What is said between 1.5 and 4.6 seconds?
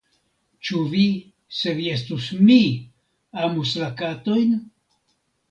se vi estus mi, amus la katojn?